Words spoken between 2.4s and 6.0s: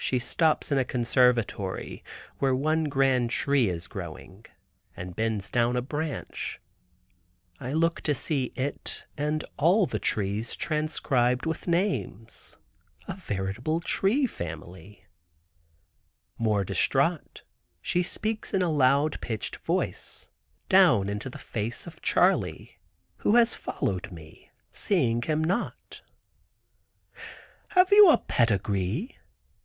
one grand tree is growing, and bends down a